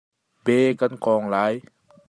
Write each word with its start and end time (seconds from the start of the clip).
Bee 0.45 0.69
kan 0.79 0.93
kawng 1.03 1.25
lai. 1.33 1.53